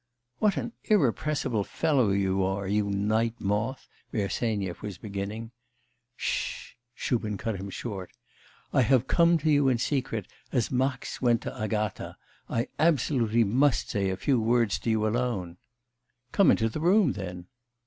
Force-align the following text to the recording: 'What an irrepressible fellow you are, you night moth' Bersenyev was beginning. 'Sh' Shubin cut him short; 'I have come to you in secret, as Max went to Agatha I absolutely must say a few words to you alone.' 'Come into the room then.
'What 0.39 0.57
an 0.57 0.71
irrepressible 0.85 1.63
fellow 1.63 2.09
you 2.09 2.43
are, 2.43 2.67
you 2.67 2.89
night 2.89 3.35
moth' 3.39 3.87
Bersenyev 4.11 4.81
was 4.81 4.97
beginning. 4.97 5.51
'Sh' 6.15 6.71
Shubin 6.95 7.37
cut 7.37 7.57
him 7.57 7.69
short; 7.69 8.09
'I 8.73 8.81
have 8.81 9.05
come 9.05 9.37
to 9.37 9.51
you 9.51 9.69
in 9.69 9.77
secret, 9.77 10.25
as 10.51 10.71
Max 10.71 11.21
went 11.21 11.41
to 11.41 11.55
Agatha 11.55 12.17
I 12.49 12.69
absolutely 12.79 13.43
must 13.43 13.91
say 13.91 14.09
a 14.09 14.17
few 14.17 14.41
words 14.41 14.79
to 14.79 14.89
you 14.89 15.05
alone.' 15.05 15.57
'Come 16.31 16.49
into 16.49 16.67
the 16.67 16.81
room 16.81 17.11
then. 17.11 17.45